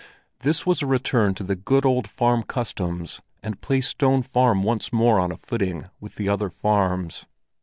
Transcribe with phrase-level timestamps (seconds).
[0.39, 4.91] This was a return to the good old farm customs, and placed Stone Farm once
[4.91, 7.27] more on a footing with the other farms.